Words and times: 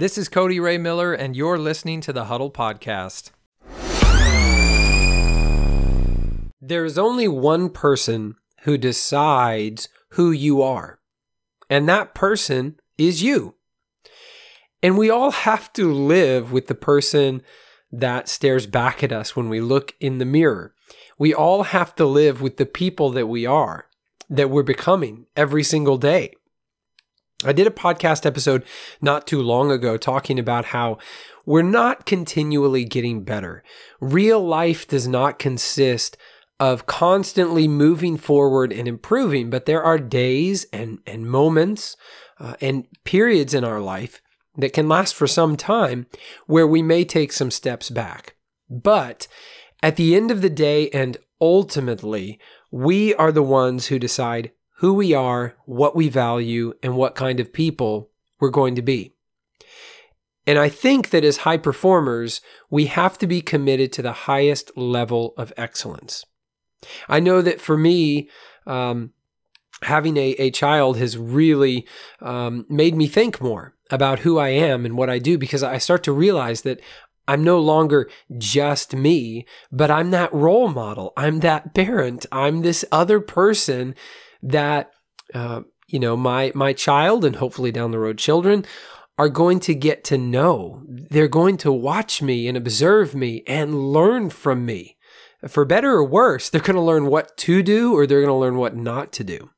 This 0.00 0.16
is 0.16 0.30
Cody 0.30 0.58
Ray 0.58 0.78
Miller, 0.78 1.12
and 1.12 1.36
you're 1.36 1.58
listening 1.58 2.00
to 2.00 2.12
the 2.14 2.24
Huddle 2.24 2.50
Podcast. 2.50 3.32
There's 6.58 6.96
only 6.96 7.28
one 7.28 7.68
person 7.68 8.36
who 8.62 8.78
decides 8.78 9.90
who 10.12 10.30
you 10.30 10.62
are, 10.62 11.00
and 11.68 11.86
that 11.86 12.14
person 12.14 12.80
is 12.96 13.22
you. 13.22 13.56
And 14.82 14.96
we 14.96 15.10
all 15.10 15.32
have 15.32 15.70
to 15.74 15.92
live 15.92 16.50
with 16.50 16.68
the 16.68 16.74
person 16.74 17.42
that 17.92 18.26
stares 18.26 18.66
back 18.66 19.04
at 19.04 19.12
us 19.12 19.36
when 19.36 19.50
we 19.50 19.60
look 19.60 19.94
in 20.00 20.16
the 20.16 20.24
mirror. 20.24 20.72
We 21.18 21.34
all 21.34 21.64
have 21.64 21.94
to 21.96 22.06
live 22.06 22.40
with 22.40 22.56
the 22.56 22.64
people 22.64 23.10
that 23.10 23.26
we 23.26 23.44
are, 23.44 23.84
that 24.30 24.48
we're 24.48 24.62
becoming 24.62 25.26
every 25.36 25.62
single 25.62 25.98
day. 25.98 26.32
I 27.44 27.52
did 27.52 27.66
a 27.66 27.70
podcast 27.70 28.26
episode 28.26 28.64
not 29.00 29.26
too 29.26 29.40
long 29.40 29.70
ago 29.70 29.96
talking 29.96 30.38
about 30.38 30.66
how 30.66 30.98
we're 31.46 31.62
not 31.62 32.04
continually 32.04 32.84
getting 32.84 33.24
better. 33.24 33.64
Real 34.00 34.44
life 34.44 34.86
does 34.86 35.08
not 35.08 35.38
consist 35.38 36.18
of 36.58 36.86
constantly 36.86 37.66
moving 37.66 38.18
forward 38.18 38.72
and 38.72 38.86
improving, 38.86 39.48
but 39.48 39.64
there 39.64 39.82
are 39.82 39.98
days 39.98 40.66
and, 40.72 40.98
and 41.06 41.30
moments 41.30 41.96
uh, 42.38 42.54
and 42.60 42.86
periods 43.04 43.54
in 43.54 43.64
our 43.64 43.80
life 43.80 44.20
that 44.58 44.74
can 44.74 44.86
last 44.86 45.14
for 45.14 45.26
some 45.26 45.56
time 45.56 46.06
where 46.46 46.66
we 46.66 46.82
may 46.82 47.04
take 47.04 47.32
some 47.32 47.50
steps 47.50 47.88
back. 47.88 48.34
But 48.68 49.26
at 49.82 49.96
the 49.96 50.14
end 50.14 50.30
of 50.30 50.42
the 50.42 50.50
day 50.50 50.90
and 50.90 51.16
ultimately, 51.40 52.38
we 52.70 53.14
are 53.14 53.32
the 53.32 53.42
ones 53.42 53.86
who 53.86 53.98
decide 53.98 54.52
who 54.80 54.94
we 54.94 55.12
are, 55.12 55.54
what 55.66 55.94
we 55.94 56.08
value, 56.08 56.72
and 56.82 56.96
what 56.96 57.14
kind 57.14 57.38
of 57.38 57.52
people 57.52 58.10
we're 58.40 58.48
going 58.48 58.74
to 58.74 58.82
be. 58.82 59.14
And 60.46 60.58
I 60.58 60.70
think 60.70 61.10
that 61.10 61.22
as 61.22 61.38
high 61.38 61.58
performers, 61.58 62.40
we 62.70 62.86
have 62.86 63.18
to 63.18 63.26
be 63.26 63.42
committed 63.42 63.92
to 63.92 64.02
the 64.02 64.12
highest 64.12 64.74
level 64.78 65.34
of 65.36 65.52
excellence. 65.58 66.24
I 67.10 67.20
know 67.20 67.42
that 67.42 67.60
for 67.60 67.76
me, 67.76 68.30
um, 68.66 69.12
having 69.82 70.16
a, 70.16 70.30
a 70.38 70.50
child 70.50 70.96
has 70.96 71.18
really 71.18 71.86
um, 72.22 72.64
made 72.70 72.94
me 72.94 73.06
think 73.06 73.38
more 73.38 73.74
about 73.90 74.20
who 74.20 74.38
I 74.38 74.48
am 74.48 74.86
and 74.86 74.96
what 74.96 75.10
I 75.10 75.18
do 75.18 75.36
because 75.36 75.62
I 75.62 75.76
start 75.76 76.02
to 76.04 76.12
realize 76.12 76.62
that 76.62 76.80
I'm 77.28 77.44
no 77.44 77.60
longer 77.60 78.08
just 78.38 78.96
me, 78.96 79.46
but 79.70 79.90
I'm 79.90 80.10
that 80.12 80.32
role 80.32 80.68
model. 80.68 81.12
I'm 81.18 81.40
that 81.40 81.74
parent. 81.74 82.24
I'm 82.32 82.62
this 82.62 82.82
other 82.90 83.20
person 83.20 83.94
that 84.42 84.90
uh, 85.34 85.62
you 85.88 85.98
know 85.98 86.16
my 86.16 86.52
my 86.54 86.72
child 86.72 87.24
and 87.24 87.36
hopefully 87.36 87.72
down 87.72 87.90
the 87.90 87.98
road 87.98 88.18
children 88.18 88.64
are 89.18 89.28
going 89.28 89.60
to 89.60 89.74
get 89.74 90.02
to 90.04 90.16
know. 90.16 90.82
They're 90.88 91.28
going 91.28 91.58
to 91.58 91.70
watch 91.70 92.22
me 92.22 92.48
and 92.48 92.56
observe 92.56 93.14
me 93.14 93.42
and 93.46 93.92
learn 93.92 94.30
from 94.30 94.64
me. 94.64 94.96
For 95.46 95.66
better 95.66 95.92
or 95.92 96.04
worse, 96.04 96.48
they're 96.48 96.60
going 96.62 96.76
to 96.76 96.82
learn 96.82 97.04
what 97.06 97.36
to 97.38 97.62
do 97.62 97.94
or 97.94 98.06
they're 98.06 98.22
going 98.22 98.32
to 98.32 98.34
learn 98.34 98.56
what 98.56 98.76
not 98.76 99.12
to 99.12 99.24
do. 99.24 99.50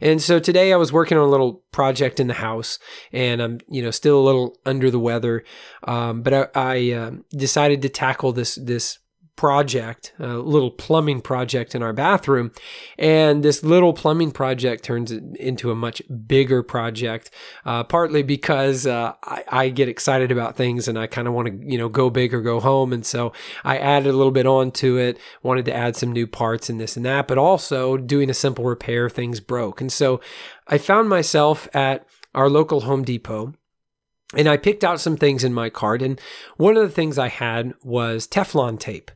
And 0.00 0.20
so 0.20 0.38
today 0.38 0.72
I 0.72 0.76
was 0.76 0.92
working 0.92 1.16
on 1.16 1.24
a 1.24 1.30
little 1.30 1.62
project 1.72 2.20
in 2.20 2.26
the 2.26 2.34
house, 2.34 2.78
and 3.12 3.40
I'm 3.40 3.60
you 3.68 3.82
know 3.82 3.90
still 3.90 4.18
a 4.18 4.24
little 4.24 4.58
under 4.66 4.90
the 4.90 4.98
weather, 4.98 5.44
um, 5.84 6.22
but 6.22 6.34
I, 6.34 6.48
I 6.54 6.92
uh, 6.92 7.10
decided 7.30 7.82
to 7.82 7.88
tackle 7.88 8.32
this 8.32 8.56
this 8.56 8.98
project, 9.36 10.12
a 10.18 10.28
little 10.28 10.70
plumbing 10.70 11.20
project 11.20 11.74
in 11.74 11.82
our 11.82 11.92
bathroom. 11.92 12.52
And 12.98 13.42
this 13.42 13.64
little 13.64 13.92
plumbing 13.92 14.30
project 14.30 14.84
turns 14.84 15.10
into 15.10 15.70
a 15.70 15.74
much 15.74 16.00
bigger 16.26 16.62
project, 16.62 17.30
uh, 17.64 17.84
partly 17.84 18.22
because 18.22 18.86
uh, 18.86 19.14
I, 19.24 19.44
I, 19.48 19.68
get 19.70 19.88
excited 19.88 20.30
about 20.30 20.56
things 20.56 20.86
and 20.86 20.96
I 20.98 21.08
kind 21.08 21.26
of 21.26 21.34
want 21.34 21.48
to, 21.48 21.70
you 21.70 21.78
know, 21.78 21.88
go 21.88 22.10
big 22.10 22.32
or 22.32 22.42
go 22.42 22.60
home. 22.60 22.92
And 22.92 23.04
so 23.04 23.32
I 23.64 23.76
added 23.76 24.08
a 24.08 24.16
little 24.16 24.32
bit 24.32 24.46
onto 24.46 24.96
it, 24.96 25.18
wanted 25.42 25.64
to 25.64 25.74
add 25.74 25.96
some 25.96 26.12
new 26.12 26.28
parts 26.28 26.70
and 26.70 26.80
this 26.80 26.96
and 26.96 27.04
that, 27.04 27.26
but 27.26 27.38
also 27.38 27.96
doing 27.96 28.30
a 28.30 28.34
simple 28.34 28.64
repair, 28.64 29.10
things 29.10 29.40
broke. 29.40 29.80
And 29.80 29.92
so 29.92 30.20
I 30.68 30.78
found 30.78 31.08
myself 31.08 31.68
at 31.74 32.06
our 32.34 32.48
local 32.48 32.82
Home 32.82 33.02
Depot 33.02 33.54
and 34.36 34.48
I 34.48 34.56
picked 34.56 34.84
out 34.84 35.00
some 35.00 35.16
things 35.16 35.44
in 35.44 35.52
my 35.52 35.70
cart. 35.70 36.02
And 36.02 36.20
one 36.56 36.76
of 36.76 36.82
the 36.82 36.94
things 36.94 37.18
I 37.18 37.28
had 37.28 37.74
was 37.82 38.26
Teflon 38.26 38.78
tape. 38.78 39.10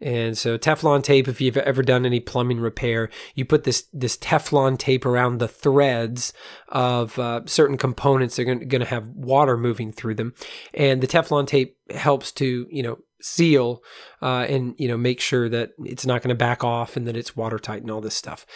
And 0.00 0.36
so 0.36 0.58
Teflon 0.58 1.02
tape, 1.02 1.26
if 1.26 1.40
you've 1.40 1.56
ever 1.56 1.82
done 1.82 2.04
any 2.04 2.20
plumbing 2.20 2.60
repair, 2.60 3.08
you 3.34 3.46
put 3.46 3.64
this 3.64 3.84
this 3.94 4.18
Teflon 4.18 4.76
tape 4.76 5.06
around 5.06 5.38
the 5.38 5.48
threads 5.48 6.34
of 6.68 7.18
uh, 7.18 7.42
certain 7.46 7.78
components 7.78 8.36
that 8.36 8.46
are 8.46 8.54
going 8.56 8.80
to 8.82 8.84
have 8.84 9.08
water 9.08 9.56
moving 9.56 9.92
through 9.92 10.16
them, 10.16 10.34
and 10.74 11.00
the 11.00 11.06
Teflon 11.06 11.46
tape 11.46 11.78
helps 11.94 12.30
to 12.32 12.66
you 12.70 12.82
know 12.82 12.98
seal 13.20 13.82
uh, 14.22 14.46
and 14.48 14.74
you 14.78 14.88
know 14.88 14.96
make 14.96 15.20
sure 15.20 15.48
that 15.48 15.70
it's 15.84 16.06
not 16.06 16.22
going 16.22 16.28
to 16.30 16.34
back 16.34 16.62
off 16.62 16.96
and 16.96 17.06
that 17.06 17.16
it's 17.16 17.36
watertight 17.36 17.82
and 17.82 17.90
all 17.90 18.00
this 18.00 18.14
stuff. 18.14 18.46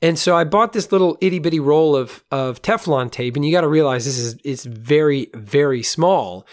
And 0.00 0.18
so 0.18 0.36
I 0.36 0.44
bought 0.44 0.72
this 0.72 0.92
little 0.92 1.16
itty 1.20 1.38
bitty 1.38 1.60
roll 1.60 1.96
of 1.96 2.24
of 2.30 2.62
Teflon 2.62 3.10
tape, 3.10 3.36
and 3.36 3.44
you 3.44 3.52
got 3.52 3.62
to 3.62 3.68
realize 3.68 4.04
this 4.04 4.18
is 4.18 4.36
it's 4.44 4.64
very 4.64 5.28
very 5.34 5.82
small. 5.82 6.46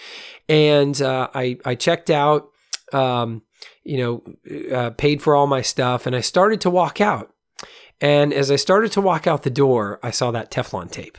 And 0.48 1.02
uh, 1.02 1.30
I 1.34 1.58
I 1.66 1.76
checked 1.76 2.10
out. 2.10 2.50
Um, 2.92 3.44
you 3.84 3.98
know, 3.98 4.76
uh, 4.76 4.92
paid 4.92 5.22
for 5.22 5.36
all 5.36 5.48
my 5.48 5.62
stuff, 5.62 6.06
and 6.06 6.16
I 6.16 6.22
started 6.22 6.62
to 6.62 6.70
walk 6.70 7.02
out. 7.02 7.34
And 8.02 8.34
as 8.34 8.50
I 8.50 8.56
started 8.56 8.92
to 8.94 9.02
walk 9.02 9.28
out 9.28 9.44
the 9.44 9.50
door, 9.50 10.00
I 10.02 10.12
saw 10.12 10.32
that 10.32 10.52
Teflon 10.52 10.92
tape. 10.92 11.18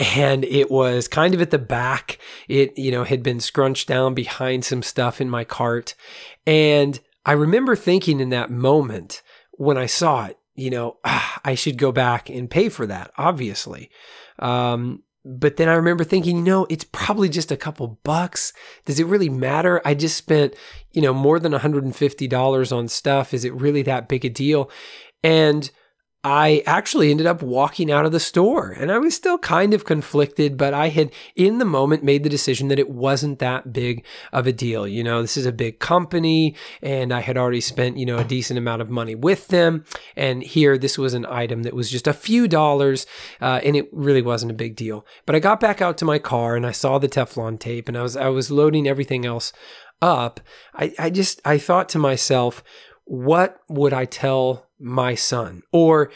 And 0.00 0.44
it 0.44 0.70
was 0.70 1.06
kind 1.06 1.34
of 1.34 1.40
at 1.40 1.50
the 1.50 1.58
back. 1.58 2.18
It, 2.48 2.76
you 2.78 2.90
know, 2.90 3.04
had 3.04 3.22
been 3.22 3.40
scrunched 3.40 3.88
down 3.88 4.14
behind 4.14 4.64
some 4.64 4.82
stuff 4.82 5.20
in 5.20 5.30
my 5.30 5.44
cart. 5.44 5.94
And 6.46 6.98
I 7.24 7.32
remember 7.32 7.76
thinking 7.76 8.20
in 8.20 8.30
that 8.30 8.50
moment 8.50 9.22
when 9.52 9.78
I 9.78 9.86
saw 9.86 10.26
it, 10.26 10.38
you 10.54 10.70
know, 10.70 10.98
ah, 11.04 11.40
I 11.44 11.54
should 11.54 11.78
go 11.78 11.92
back 11.92 12.28
and 12.30 12.50
pay 12.50 12.68
for 12.68 12.86
that, 12.86 13.12
obviously. 13.18 13.90
Um, 14.38 15.02
but 15.24 15.56
then 15.56 15.68
I 15.68 15.74
remember 15.74 16.04
thinking, 16.04 16.36
you 16.36 16.42
know, 16.42 16.66
it's 16.68 16.84
probably 16.84 17.30
just 17.30 17.50
a 17.50 17.56
couple 17.56 17.98
bucks. 18.04 18.52
Does 18.84 19.00
it 19.00 19.06
really 19.06 19.30
matter? 19.30 19.80
I 19.84 19.94
just 19.94 20.18
spent, 20.18 20.54
you 20.92 21.00
know, 21.00 21.14
more 21.14 21.38
than 21.38 21.52
$150 21.52 22.76
on 22.76 22.88
stuff. 22.88 23.32
Is 23.32 23.44
it 23.44 23.54
really 23.54 23.82
that 23.82 24.08
big 24.08 24.24
a 24.26 24.28
deal? 24.28 24.70
And 25.22 25.70
I 26.26 26.62
actually 26.64 27.10
ended 27.10 27.26
up 27.26 27.42
walking 27.42 27.92
out 27.92 28.06
of 28.06 28.12
the 28.12 28.18
store 28.18 28.70
and 28.70 28.90
I 28.90 28.96
was 28.96 29.14
still 29.14 29.36
kind 29.36 29.74
of 29.74 29.84
conflicted, 29.84 30.56
but 30.56 30.72
I 30.72 30.88
had 30.88 31.12
in 31.36 31.58
the 31.58 31.66
moment 31.66 32.02
made 32.02 32.22
the 32.22 32.30
decision 32.30 32.68
that 32.68 32.78
it 32.78 32.88
wasn't 32.88 33.40
that 33.40 33.74
big 33.74 34.06
of 34.32 34.46
a 34.46 34.52
deal. 34.52 34.88
You 34.88 35.04
know, 35.04 35.20
this 35.20 35.36
is 35.36 35.44
a 35.44 35.52
big 35.52 35.80
company 35.80 36.56
and 36.80 37.12
I 37.12 37.20
had 37.20 37.36
already 37.36 37.60
spent, 37.60 37.98
you 37.98 38.06
know, 38.06 38.16
a 38.16 38.24
decent 38.24 38.56
amount 38.56 38.80
of 38.80 38.88
money 38.88 39.14
with 39.14 39.48
them. 39.48 39.84
And 40.16 40.42
here, 40.42 40.78
this 40.78 40.96
was 40.96 41.12
an 41.12 41.26
item 41.26 41.62
that 41.64 41.74
was 41.74 41.90
just 41.90 42.06
a 42.06 42.14
few 42.14 42.48
dollars 42.48 43.04
uh, 43.42 43.60
and 43.62 43.76
it 43.76 43.90
really 43.92 44.22
wasn't 44.22 44.52
a 44.52 44.54
big 44.54 44.76
deal. 44.76 45.04
But 45.26 45.36
I 45.36 45.40
got 45.40 45.60
back 45.60 45.82
out 45.82 45.98
to 45.98 46.06
my 46.06 46.18
car 46.18 46.56
and 46.56 46.64
I 46.64 46.72
saw 46.72 46.98
the 46.98 47.06
Teflon 47.06 47.60
tape 47.60 47.86
and 47.86 47.98
I 47.98 48.02
was, 48.02 48.16
I 48.16 48.28
was 48.28 48.50
loading 48.50 48.88
everything 48.88 49.26
else 49.26 49.52
up. 50.00 50.40
I, 50.72 50.94
I 50.98 51.10
just, 51.10 51.42
I 51.44 51.58
thought 51.58 51.90
to 51.90 51.98
myself, 51.98 52.64
what 53.04 53.60
would 53.68 53.92
I 53.92 54.06
tell 54.06 54.70
my 54.84 55.14
son? 55.14 55.62
Or, 55.72 56.10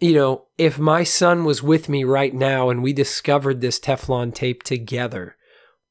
you 0.00 0.14
know, 0.14 0.46
if 0.58 0.78
my 0.78 1.04
son 1.04 1.44
was 1.44 1.62
with 1.62 1.88
me 1.88 2.04
right 2.04 2.34
now 2.34 2.70
and 2.70 2.82
we 2.82 2.92
discovered 2.92 3.60
this 3.60 3.78
Teflon 3.78 4.34
tape 4.34 4.62
together, 4.62 5.36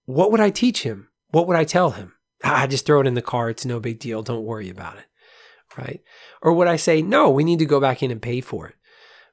what 0.06 0.31
would 0.31 0.41
I 0.41 0.50
teach 0.50 0.84
him? 0.84 1.09
What 1.31 1.47
would 1.47 1.58
I 1.58 1.64
tell 1.64 1.91
him? 1.91 2.14
Ah, 2.44 2.68
just 2.68 2.85
throw 2.85 3.02
it 3.02 3.08
in 3.08 3.14
the 3.14 3.22
car. 3.22 3.50
It's 3.50 3.66
no 3.66 3.80
big 3.80 4.00
deal. 4.00 4.22
Don't 4.22 4.46
worry 4.46 4.69
about 4.69 4.97
it. 4.97 5.06
Right. 5.78 6.02
Or 6.41 6.53
would 6.53 6.68
I 6.68 6.75
say, 6.75 7.02
no, 7.02 7.30
we 7.30 7.44
need 7.44 7.59
to 7.59 7.66
go 7.66 7.80
back 7.80 8.02
in 8.02 8.12
and 8.12 8.22
pay 8.22 8.41
for 8.41 8.68
it? 8.68 8.75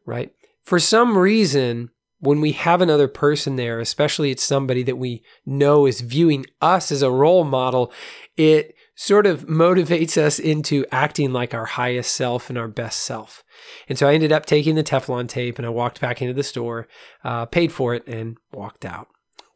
Right. 0.04 0.32
For 0.62 0.78
some 0.78 1.16
reason, 1.16 1.90
when 2.18 2.40
we 2.40 2.52
have 2.52 2.80
another 2.80 3.08
person 3.08 3.56
there, 3.56 3.80
especially 3.80 4.30
it's 4.30 4.42
somebody 4.42 4.82
that 4.84 4.96
we 4.96 5.22
know 5.44 5.86
is 5.86 6.00
viewing 6.00 6.46
us 6.60 6.90
as 6.90 7.02
a 7.02 7.10
role 7.10 7.44
model, 7.44 7.92
it 8.36 8.74
sort 8.94 9.26
of 9.26 9.46
motivates 9.46 10.16
us 10.16 10.38
into 10.38 10.84
acting 10.92 11.32
like 11.32 11.54
our 11.54 11.64
highest 11.64 12.14
self 12.14 12.48
and 12.48 12.58
our 12.58 12.68
best 12.68 13.00
self. 13.00 13.42
And 13.88 13.98
so 13.98 14.08
I 14.08 14.14
ended 14.14 14.32
up 14.32 14.46
taking 14.46 14.74
the 14.74 14.84
Teflon 14.84 15.28
tape 15.28 15.58
and 15.58 15.66
I 15.66 15.70
walked 15.70 16.00
back 16.00 16.20
into 16.20 16.34
the 16.34 16.42
store, 16.42 16.88
uh, 17.24 17.46
paid 17.46 17.72
for 17.72 17.94
it, 17.94 18.06
and 18.06 18.36
walked 18.52 18.84
out. 18.84 19.08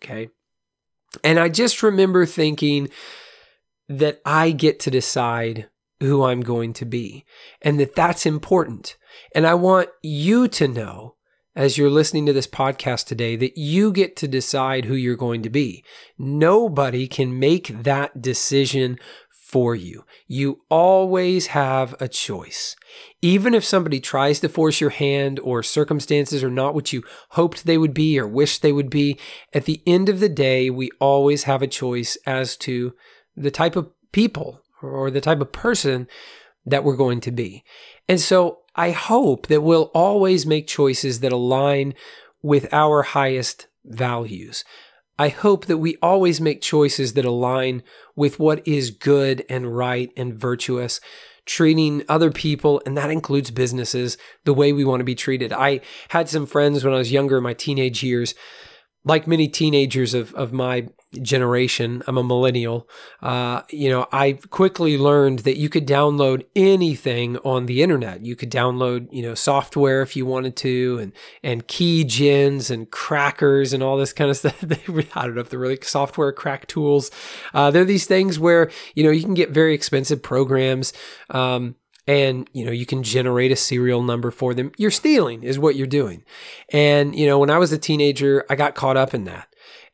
Okay. 0.02 0.28
And 1.22 1.38
I 1.38 1.48
just 1.48 1.82
remember 1.82 2.26
thinking 2.26 2.88
that 3.88 4.20
I 4.24 4.50
get 4.50 4.80
to 4.80 4.90
decide 4.90 5.68
who 6.00 6.24
I'm 6.24 6.40
going 6.40 6.72
to 6.74 6.84
be 6.84 7.24
and 7.62 7.78
that 7.80 7.94
that's 7.94 8.26
important. 8.26 8.96
And 9.34 9.46
I 9.46 9.54
want 9.54 9.88
you 10.02 10.48
to 10.48 10.68
know 10.68 11.16
as 11.56 11.78
you're 11.78 11.90
listening 11.90 12.26
to 12.26 12.34
this 12.34 12.46
podcast 12.46 13.06
today 13.06 13.34
that 13.34 13.56
you 13.56 13.90
get 13.90 14.14
to 14.16 14.28
decide 14.28 14.84
who 14.84 14.94
you're 14.94 15.16
going 15.16 15.42
to 15.42 15.50
be. 15.50 15.82
Nobody 16.18 17.08
can 17.08 17.38
make 17.38 17.68
that 17.68 18.20
decision 18.20 18.98
for 19.46 19.76
you. 19.76 20.04
You 20.26 20.62
always 20.69 21.46
have 21.48 21.94
a 22.00 22.08
choice. 22.08 22.75
Even 23.22 23.54
if 23.54 23.64
somebody 23.64 24.00
tries 24.00 24.40
to 24.40 24.48
force 24.48 24.81
your 24.81 24.90
hand 24.90 25.38
or 25.38 25.62
circumstances 25.62 26.43
are 26.43 26.50
not 26.50 26.75
what 26.75 26.93
you 26.93 27.04
hoped 27.31 27.64
they 27.64 27.78
would 27.78 27.94
be 27.94 28.19
or 28.19 28.26
wished 28.26 28.60
they 28.60 28.72
would 28.72 28.90
be, 28.90 29.20
at 29.52 29.64
the 29.64 29.82
end 29.87 30.08
of 30.08 30.19
the 30.19 30.28
day, 30.28 30.69
we 30.69 30.90
always 30.98 31.44
have 31.44 31.62
a 31.62 31.69
choice 31.69 32.19
as 32.26 32.56
to 32.56 32.94
the 33.37 33.52
type 33.52 33.76
of 33.76 33.88
people 34.10 34.62
or 34.82 35.12
the 35.12 35.20
type 35.20 35.40
of 35.40 35.52
person 35.52 36.08
that 36.64 36.82
we're 36.82 36.96
going 36.96 37.20
to 37.20 37.31
be. 37.31 37.62
And 38.08 38.20
so 38.20 38.62
I 38.75 38.90
hope 38.90 39.46
that 39.46 39.60
we'll 39.60 39.93
always 39.94 40.44
make 40.44 40.66
choices 40.66 41.20
that 41.20 41.32
align 41.32 41.94
with 42.43 42.66
our 42.72 43.02
highest 43.02 43.69
values. 43.84 44.64
I 45.18 45.28
hope 45.28 45.66
that 45.66 45.78
we 45.78 45.96
always 46.02 46.40
make 46.40 46.60
choices 46.60 47.14
that 47.14 47.24
align 47.24 47.82
with 48.14 48.38
what 48.38 48.66
is 48.66 48.90
good 48.90 49.44
and 49.48 49.76
right 49.76 50.12
and 50.16 50.34
virtuous, 50.34 51.00
treating 51.46 52.02
other 52.08 52.30
people, 52.30 52.82
and 52.84 52.96
that 52.96 53.10
includes 53.10 53.50
businesses, 53.50 54.18
the 54.44 54.54
way 54.54 54.72
we 54.72 54.84
want 54.84 55.00
to 55.00 55.04
be 55.04 55.14
treated. 55.14 55.52
I 55.52 55.80
had 56.08 56.28
some 56.28 56.44
friends 56.44 56.84
when 56.84 56.92
I 56.92 56.98
was 56.98 57.12
younger 57.12 57.38
in 57.38 57.44
my 57.44 57.54
teenage 57.54 58.02
years 58.02 58.34
like 59.06 59.29
many 59.29 59.47
teenagers 59.47 60.14
of, 60.14 60.35
of 60.35 60.53
my 60.53 60.88
generation, 61.23 62.03
I'm 62.08 62.19
a 62.19 62.25
millennial. 62.25 62.88
Uh, 63.23 63.62
you 63.70 63.88
know, 63.88 64.08
I 64.12 64.32
quickly 64.50 64.99
learned 64.99 65.41
that 65.41 65.56
you 65.56 65.69
could 65.69 65.87
download 65.87 66.44
anything 66.56 67.37
on 67.38 67.67
the 67.67 67.82
internet. 67.82 68.26
You 68.26 68.35
could 68.35 68.50
download, 68.50 69.06
you 69.12 69.23
know, 69.23 69.35
software 69.35 70.03
if 70.03 70.17
you 70.17 70.26
wanted 70.26 70.56
to, 70.56 70.99
and 71.00 71.12
and 71.44 71.67
key 71.69 72.03
gens 72.03 72.69
and 72.69 72.91
crackers 72.91 73.73
and 73.73 73.81
all 73.81 73.97
this 73.97 74.12
kind 74.12 74.29
of 74.29 74.37
stuff. 74.38 74.56
I 74.62 75.25
don't 75.25 75.37
know 75.37 75.41
if 75.41 75.50
they're 75.50 75.61
really 75.61 75.79
software 75.82 76.32
crack 76.32 76.67
tools. 76.67 77.12
Uh, 77.55 77.70
they're 77.70 77.85
these 77.85 78.06
things 78.06 78.41
where 78.41 78.73
you 78.97 79.05
know 79.05 79.11
you 79.11 79.23
can 79.23 79.35
get 79.35 79.50
very 79.50 79.73
expensive 79.73 80.20
programs. 80.20 80.93
Um, 81.31 81.76
and 82.06 82.49
you 82.53 82.64
know 82.64 82.73
you 82.73 82.87
can 82.87 83.03
generate 83.03 83.53
a 83.53 83.56
serial 83.56 84.03
number 84.03 84.31
for 84.31 84.55
them. 84.55 84.73
You're 84.76 84.91
stealing 84.91 85.43
is 85.43 85.58
what 85.58 85.76
you're 85.76 85.87
doing. 85.87 86.25
And 86.73 87.17
you 87.17 87.26
know 87.26 87.38
when 87.38 87.50
i 87.50 87.58
was 87.58 87.73
a 87.73 87.79
teenager 87.79 88.44
i 88.49 88.55
got 88.55 88.75
caught 88.75 88.97
up 88.97 89.14
in 89.14 89.25
that. 89.25 89.49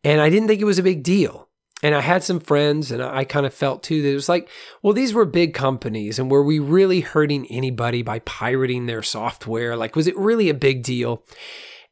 And 0.05 0.21
i 0.21 0.31
didn't 0.31 0.49
think 0.49 0.61
it 0.61 0.67
was 0.67 0.79
a 0.79 0.85
big 0.85 1.03
deal. 1.03 1.49
And 1.83 1.95
i 1.95 2.01
had 2.01 2.23
some 2.23 2.41
friends 2.41 2.91
and 2.91 3.03
i 3.03 3.25
kind 3.25 3.47
of 3.47 3.55
felt 3.55 3.83
too 3.83 4.03
that 4.03 4.11
it 4.11 4.15
was 4.15 4.29
like 4.29 4.49
well 4.83 4.93
these 4.93 5.15
were 5.15 5.25
big 5.25 5.55
companies 5.55 6.19
and 6.19 6.31
were 6.31 6.45
we 6.45 6.59
really 6.59 7.01
hurting 7.01 7.47
anybody 7.51 8.03
by 8.03 8.19
pirating 8.21 8.87
their 8.87 9.03
software? 9.03 9.77
Like 9.77 9.97
was 9.97 10.07
it 10.07 10.17
really 10.17 10.49
a 10.49 10.55
big 10.55 10.83
deal? 10.83 11.25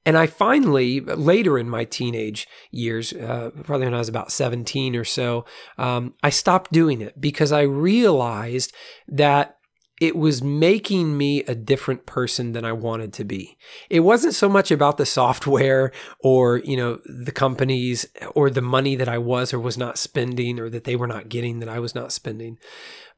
And 0.06 0.16
I 0.16 0.26
finally, 0.26 1.00
later 1.00 1.58
in 1.58 1.68
my 1.68 1.84
teenage 1.84 2.48
years, 2.70 3.12
uh, 3.12 3.50
probably 3.64 3.86
when 3.86 3.94
I 3.94 3.98
was 3.98 4.08
about 4.08 4.32
17 4.32 4.96
or 4.96 5.04
so, 5.04 5.44
um, 5.76 6.14
I 6.22 6.30
stopped 6.30 6.72
doing 6.72 7.02
it 7.02 7.20
because 7.20 7.52
I 7.52 7.62
realized 7.62 8.72
that 9.08 9.58
it 10.00 10.16
was 10.16 10.42
making 10.42 11.16
me 11.16 11.42
a 11.44 11.54
different 11.54 12.06
person 12.06 12.52
than 12.52 12.64
I 12.64 12.72
wanted 12.72 13.12
to 13.14 13.24
be. 13.24 13.58
It 13.90 14.00
wasn't 14.00 14.34
so 14.34 14.48
much 14.48 14.70
about 14.70 14.96
the 14.96 15.04
software 15.04 15.92
or, 16.20 16.58
you 16.58 16.76
know, 16.76 17.00
the 17.04 17.32
companies 17.32 18.06
or 18.34 18.48
the 18.48 18.62
money 18.62 18.96
that 18.96 19.10
I 19.10 19.18
was 19.18 19.52
or 19.52 19.60
was 19.60 19.76
not 19.76 19.98
spending 19.98 20.58
or 20.58 20.70
that 20.70 20.84
they 20.84 20.96
were 20.96 21.06
not 21.06 21.28
getting 21.28 21.60
that 21.60 21.68
I 21.68 21.78
was 21.80 21.94
not 21.94 22.12
spending. 22.12 22.56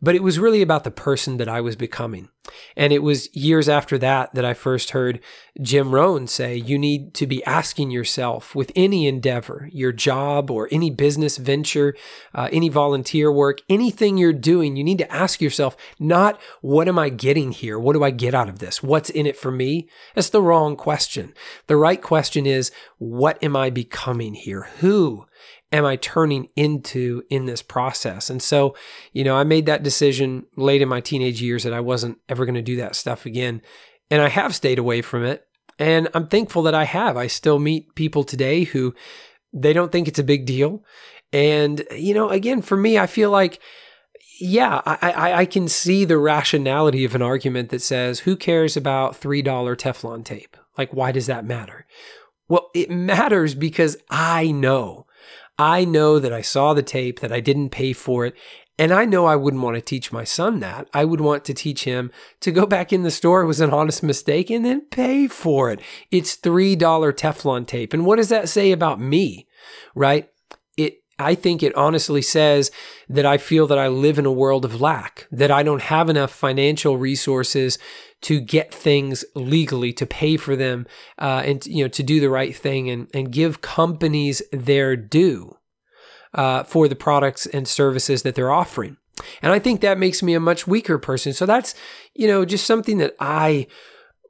But 0.02 0.16
it 0.16 0.22
was 0.22 0.38
really 0.40 0.62
about 0.62 0.82
the 0.82 0.90
person 0.90 1.36
that 1.36 1.48
I 1.48 1.60
was 1.60 1.76
becoming. 1.76 2.28
And 2.76 2.92
it 2.92 3.04
was 3.04 3.34
years 3.36 3.68
after 3.68 3.98
that 3.98 4.34
that 4.34 4.44
I 4.44 4.52
first 4.52 4.90
heard 4.90 5.20
Jim 5.60 5.94
Rohn 5.94 6.26
say, 6.26 6.56
you 6.56 6.76
need 6.76 7.14
to 7.14 7.26
be 7.26 7.44
asking 7.44 7.92
yourself 7.92 8.54
with 8.54 8.72
any 8.74 9.06
endeavor, 9.06 9.68
your 9.72 9.92
job 9.92 10.50
or 10.50 10.68
any 10.72 10.90
business 10.90 11.36
venture, 11.36 11.94
uh, 12.34 12.48
any 12.50 12.68
volunteer 12.68 13.30
work, 13.30 13.60
anything 13.68 14.18
you're 14.18 14.32
doing, 14.32 14.76
you 14.76 14.82
need 14.82 14.98
to 14.98 15.12
ask 15.12 15.40
yourself, 15.40 15.76
not 16.00 16.40
what 16.62 16.88
am 16.88 16.98
I 16.98 17.08
getting 17.08 17.52
here? 17.52 17.78
What 17.78 17.92
do 17.92 18.02
I 18.02 18.10
get 18.10 18.34
out 18.34 18.48
of 18.48 18.58
this? 18.58 18.82
What's 18.82 19.10
in 19.10 19.26
it 19.26 19.36
for 19.36 19.52
me? 19.52 19.88
That's 20.14 20.30
the 20.30 20.42
wrong 20.42 20.74
question. 20.74 21.34
The 21.68 21.76
right 21.76 22.02
question 22.02 22.44
is, 22.44 22.72
what 22.98 23.42
am 23.42 23.54
I 23.54 23.70
becoming 23.70 24.34
here? 24.34 24.62
Who 24.80 25.26
am 25.72 25.84
I 25.84 25.96
turning 25.96 26.48
into 26.54 27.22
in 27.30 27.46
this 27.46 27.62
process? 27.62 28.30
And 28.30 28.42
so, 28.42 28.76
you 29.12 29.24
know, 29.24 29.36
I 29.36 29.44
made 29.44 29.66
that 29.66 29.82
decision 29.82 30.44
late 30.56 30.82
in 30.82 30.88
my 30.88 31.00
teenage 31.00 31.40
years 31.40 31.64
that 31.64 31.72
I 31.72 31.80
wasn't 31.80 32.18
ever 32.28 32.44
going 32.44 32.54
to 32.54 32.62
do 32.62 32.76
that 32.76 32.96
stuff 32.96 33.26
again. 33.26 33.62
And 34.10 34.20
I 34.20 34.28
have 34.28 34.54
stayed 34.54 34.78
away 34.78 35.02
from 35.02 35.24
it. 35.24 35.46
And 35.78 36.08
I'm 36.14 36.26
thankful 36.26 36.62
that 36.62 36.74
I 36.74 36.84
have. 36.84 37.16
I 37.16 37.26
still 37.26 37.58
meet 37.58 37.94
people 37.94 38.24
today 38.24 38.64
who 38.64 38.94
they 39.52 39.72
don't 39.72 39.90
think 39.90 40.08
it's 40.08 40.18
a 40.18 40.24
big 40.24 40.44
deal. 40.44 40.84
And, 41.32 41.82
you 41.92 42.12
know, 42.12 42.28
again, 42.28 42.60
for 42.60 42.76
me, 42.76 42.98
I 42.98 43.06
feel 43.06 43.30
like, 43.30 43.58
yeah, 44.38 44.82
I, 44.84 45.12
I, 45.12 45.32
I 45.40 45.44
can 45.46 45.68
see 45.68 46.04
the 46.04 46.18
rationality 46.18 47.04
of 47.04 47.14
an 47.14 47.22
argument 47.22 47.70
that 47.70 47.80
says, 47.80 48.20
who 48.20 48.36
cares 48.36 48.76
about 48.76 49.18
$3 49.20 49.42
Teflon 49.42 50.24
tape? 50.24 50.56
Like, 50.76 50.92
why 50.92 51.12
does 51.12 51.26
that 51.26 51.44
matter? 51.44 51.86
Well, 52.48 52.70
it 52.74 52.90
matters 52.90 53.54
because 53.54 53.96
I 54.10 54.50
know 54.50 55.06
I 55.58 55.84
know 55.84 56.18
that 56.18 56.32
I 56.32 56.40
saw 56.40 56.74
the 56.74 56.82
tape, 56.82 57.20
that 57.20 57.32
I 57.32 57.40
didn't 57.40 57.70
pay 57.70 57.92
for 57.92 58.26
it. 58.26 58.34
And 58.78 58.92
I 58.92 59.04
know 59.04 59.26
I 59.26 59.36
wouldn't 59.36 59.62
want 59.62 59.76
to 59.76 59.82
teach 59.82 60.12
my 60.12 60.24
son 60.24 60.60
that. 60.60 60.88
I 60.94 61.04
would 61.04 61.20
want 61.20 61.44
to 61.44 61.54
teach 61.54 61.84
him 61.84 62.10
to 62.40 62.50
go 62.50 62.66
back 62.66 62.92
in 62.92 63.02
the 63.02 63.10
store. 63.10 63.42
It 63.42 63.46
was 63.46 63.60
an 63.60 63.70
honest 63.70 64.02
mistake 64.02 64.50
and 64.50 64.64
then 64.64 64.80
pay 64.90 65.28
for 65.28 65.70
it. 65.70 65.80
It's 66.10 66.36
$3 66.36 66.76
Teflon 66.76 67.66
tape. 67.66 67.92
And 67.92 68.06
what 68.06 68.16
does 68.16 68.30
that 68.30 68.48
say 68.48 68.72
about 68.72 68.98
me? 68.98 69.46
Right? 69.94 70.30
It, 70.76 71.02
I 71.18 71.34
think 71.34 71.62
it 71.62 71.76
honestly 71.76 72.22
says 72.22 72.70
that 73.08 73.26
I 73.26 73.36
feel 73.36 73.66
that 73.66 73.78
I 73.78 73.88
live 73.88 74.18
in 74.18 74.26
a 74.26 74.32
world 74.32 74.64
of 74.64 74.80
lack, 74.80 75.28
that 75.30 75.50
I 75.50 75.62
don't 75.62 75.82
have 75.82 76.08
enough 76.08 76.32
financial 76.32 76.96
resources 76.96 77.78
to 78.22 78.40
get 78.40 78.72
things 78.72 79.24
legally, 79.34 79.92
to 79.92 80.06
pay 80.06 80.36
for 80.36 80.56
them, 80.56 80.86
uh, 81.18 81.42
and 81.44 81.64
you 81.66 81.84
know 81.84 81.88
to 81.88 82.02
do 82.02 82.20
the 82.20 82.30
right 82.30 82.56
thing 82.56 82.88
and 82.88 83.08
and 83.14 83.32
give 83.32 83.60
companies 83.60 84.42
their 84.52 84.96
due 84.96 85.56
uh, 86.34 86.64
for 86.64 86.88
the 86.88 86.96
products 86.96 87.46
and 87.46 87.68
services 87.68 88.22
that 88.22 88.34
they're 88.34 88.50
offering. 88.50 88.96
And 89.42 89.52
I 89.52 89.58
think 89.58 89.80
that 89.80 89.98
makes 89.98 90.22
me 90.22 90.34
a 90.34 90.40
much 90.40 90.66
weaker 90.66 90.98
person. 90.98 91.32
So 91.32 91.46
that's 91.46 91.74
you 92.14 92.26
know 92.26 92.44
just 92.44 92.66
something 92.66 92.98
that 92.98 93.14
I 93.20 93.66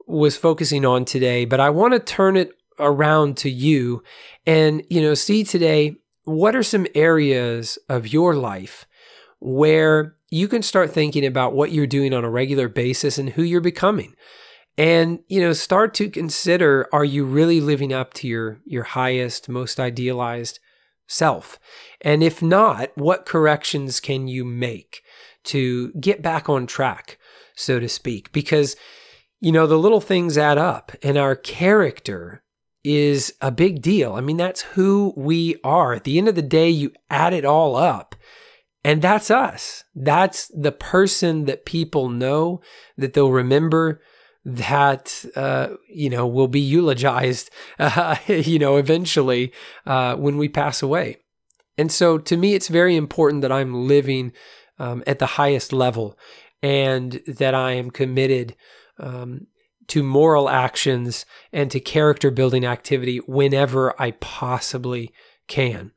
was 0.05 0.35
focusing 0.35 0.85
on 0.85 1.05
today. 1.05 1.45
But 1.45 1.59
I 1.59 1.69
want 1.69 1.93
to 1.93 1.99
turn 1.99 2.35
it 2.35 2.51
around 2.79 3.37
to 3.37 3.49
you 3.49 4.03
and 4.45 4.83
you 4.89 5.01
know 5.01 5.13
see 5.13 5.43
today 5.43 5.95
what 6.23 6.55
are 6.55 6.63
some 6.63 6.87
areas 6.95 7.77
of 7.89 8.07
your 8.07 8.35
life 8.35 8.85
where 9.43 10.15
you 10.31 10.47
can 10.47 10.61
start 10.61 10.89
thinking 10.89 11.25
about 11.25 11.53
what 11.53 11.73
you're 11.73 11.85
doing 11.85 12.13
on 12.13 12.23
a 12.23 12.29
regular 12.29 12.69
basis 12.69 13.17
and 13.17 13.29
who 13.29 13.43
you're 13.43 13.61
becoming. 13.61 14.15
And 14.77 15.19
you 15.27 15.41
know, 15.41 15.53
start 15.53 15.93
to 15.95 16.09
consider 16.09 16.87
are 16.93 17.05
you 17.05 17.25
really 17.25 17.59
living 17.59 17.93
up 17.93 18.13
to 18.15 18.27
your 18.27 18.59
your 18.65 18.83
highest, 18.83 19.49
most 19.49 19.79
idealized 19.79 20.59
self? 21.07 21.59
And 22.01 22.23
if 22.23 22.41
not, 22.41 22.91
what 22.95 23.25
corrections 23.25 23.99
can 23.99 24.27
you 24.27 24.45
make 24.45 25.03
to 25.45 25.91
get 25.93 26.21
back 26.21 26.47
on 26.47 26.65
track, 26.65 27.19
so 27.55 27.79
to 27.79 27.89
speak? 27.89 28.31
Because 28.31 28.75
you 29.41 29.51
know, 29.51 29.67
the 29.67 29.77
little 29.77 30.01
things 30.01 30.37
add 30.37 30.57
up 30.57 30.93
and 31.03 31.17
our 31.17 31.35
character 31.35 32.43
is 32.85 33.33
a 33.41 33.51
big 33.51 33.81
deal. 33.81 34.13
I 34.13 34.21
mean, 34.21 34.37
that's 34.37 34.61
who 34.61 35.13
we 35.17 35.57
are. 35.65 35.93
At 35.93 36.05
the 36.05 36.17
end 36.17 36.29
of 36.29 36.35
the 36.35 36.41
day, 36.41 36.69
you 36.69 36.93
add 37.09 37.33
it 37.33 37.43
all 37.43 37.75
up 37.75 38.15
and 38.83 39.01
that's 39.01 39.31
us. 39.31 39.83
That's 39.95 40.47
the 40.49 40.71
person 40.71 41.45
that 41.45 41.65
people 41.65 42.09
know, 42.09 42.61
that 42.97 43.13
they'll 43.13 43.31
remember, 43.31 44.01
that, 44.45 45.23
uh, 45.35 45.69
you 45.89 46.09
know, 46.09 46.27
will 46.27 46.49
be 46.49 46.59
eulogized, 46.59 47.49
uh, 47.79 48.17
you 48.27 48.59
know, 48.59 48.75
eventually 48.75 49.53
uh, 49.85 50.15
when 50.15 50.37
we 50.37 50.49
pass 50.49 50.81
away. 50.81 51.17
And 51.77 51.91
so 51.91 52.17
to 52.17 52.37
me, 52.37 52.53
it's 52.53 52.67
very 52.67 52.95
important 52.95 53.41
that 53.41 53.51
I'm 53.51 53.87
living 53.87 54.33
um, 54.79 55.03
at 55.07 55.19
the 55.19 55.25
highest 55.25 55.71
level 55.71 56.17
and 56.61 57.21
that 57.25 57.53
I 57.53 57.71
am 57.73 57.89
committed 57.89 58.55
um, 58.99 59.47
to 59.87 60.03
moral 60.03 60.49
actions 60.49 61.25
and 61.51 61.71
to 61.71 61.79
character 61.79 62.31
building 62.31 62.65
activity 62.65 63.17
whenever 63.27 63.99
I 64.01 64.11
possibly 64.11 65.13
can. 65.47 65.91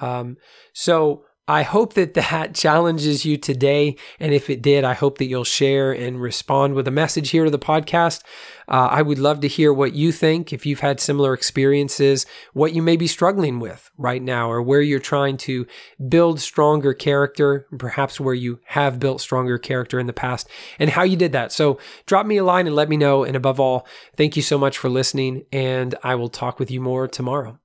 Um, 0.00 0.36
so, 0.72 1.24
I 1.50 1.64
hope 1.64 1.94
that 1.94 2.14
that 2.14 2.54
challenges 2.54 3.24
you 3.24 3.36
today. 3.36 3.96
And 4.20 4.32
if 4.32 4.48
it 4.48 4.62
did, 4.62 4.84
I 4.84 4.94
hope 4.94 5.18
that 5.18 5.24
you'll 5.24 5.42
share 5.42 5.90
and 5.90 6.22
respond 6.22 6.74
with 6.74 6.86
a 6.86 6.92
message 6.92 7.30
here 7.30 7.44
to 7.44 7.50
the 7.50 7.58
podcast. 7.58 8.22
Uh, 8.68 8.86
I 8.88 9.02
would 9.02 9.18
love 9.18 9.40
to 9.40 9.48
hear 9.48 9.72
what 9.72 9.92
you 9.92 10.12
think, 10.12 10.52
if 10.52 10.64
you've 10.64 10.78
had 10.78 11.00
similar 11.00 11.34
experiences, 11.34 12.24
what 12.52 12.72
you 12.72 12.82
may 12.82 12.96
be 12.96 13.08
struggling 13.08 13.58
with 13.58 13.90
right 13.98 14.22
now, 14.22 14.48
or 14.48 14.62
where 14.62 14.80
you're 14.80 15.00
trying 15.00 15.36
to 15.38 15.66
build 16.08 16.38
stronger 16.38 16.94
character, 16.94 17.66
perhaps 17.76 18.20
where 18.20 18.32
you 18.32 18.60
have 18.66 19.00
built 19.00 19.20
stronger 19.20 19.58
character 19.58 19.98
in 19.98 20.06
the 20.06 20.12
past, 20.12 20.48
and 20.78 20.90
how 20.90 21.02
you 21.02 21.16
did 21.16 21.32
that. 21.32 21.50
So 21.50 21.80
drop 22.06 22.26
me 22.26 22.36
a 22.36 22.44
line 22.44 22.68
and 22.68 22.76
let 22.76 22.88
me 22.88 22.96
know. 22.96 23.24
And 23.24 23.34
above 23.34 23.58
all, 23.58 23.88
thank 24.16 24.36
you 24.36 24.42
so 24.42 24.56
much 24.56 24.78
for 24.78 24.88
listening. 24.88 25.46
And 25.50 25.96
I 26.04 26.14
will 26.14 26.28
talk 26.28 26.60
with 26.60 26.70
you 26.70 26.80
more 26.80 27.08
tomorrow. 27.08 27.58